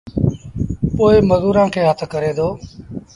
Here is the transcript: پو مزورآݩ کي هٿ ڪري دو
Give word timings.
پو 0.95 1.05
مزورآݩ 1.29 1.71
کي 1.73 1.81
هٿ 1.87 1.99
ڪري 2.11 2.31
دو 2.37 2.47